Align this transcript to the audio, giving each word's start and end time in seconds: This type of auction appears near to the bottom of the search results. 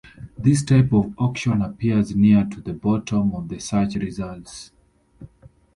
This 0.35 0.63
type 0.63 0.91
of 0.93 1.13
auction 1.19 1.61
appears 1.61 2.15
near 2.15 2.43
to 2.45 2.59
the 2.59 2.73
bottom 2.73 3.35
of 3.35 3.49
the 3.49 3.59
search 3.59 3.93
results. 3.97 4.71